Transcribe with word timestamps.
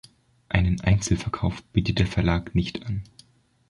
Einen 0.49 0.81
Einzelverkauf 0.81 1.63
bietet 1.73 1.99
der 1.99 2.07
Verlag 2.07 2.55
nicht 2.55 2.83
an. 2.87 3.03